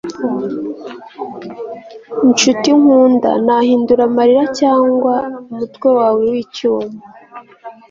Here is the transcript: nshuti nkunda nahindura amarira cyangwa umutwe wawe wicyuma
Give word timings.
nshuti 2.29 2.69
nkunda 2.79 3.29
nahindura 3.45 4.01
amarira 4.09 4.43
cyangwa 4.59 5.13
umutwe 5.51 5.87
wawe 5.97 6.21
wicyuma 6.31 6.99